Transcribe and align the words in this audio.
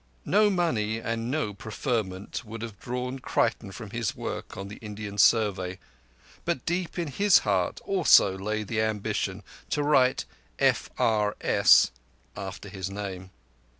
No 0.25 0.49
money 0.49 0.97
and 0.99 1.29
no 1.29 1.53
preferment 1.53 2.43
would 2.43 2.63
have 2.63 2.79
drawn 2.79 3.19
Creighton 3.19 3.71
from 3.71 3.91
his 3.91 4.15
work 4.15 4.57
on 4.57 4.67
the 4.67 4.77
Indian 4.77 5.19
Survey, 5.19 5.77
but 6.43 6.65
deep 6.65 6.97
in 6.97 7.07
his 7.09 7.37
heart 7.45 7.79
also 7.81 8.35
lay 8.35 8.63
the 8.63 8.81
ambition 8.81 9.43
to 9.69 9.83
write 9.83 10.25
"F 10.57 10.89
R 10.97 11.35
S" 11.41 11.91
after 12.35 12.67
his 12.67 12.89
name. 12.89 13.29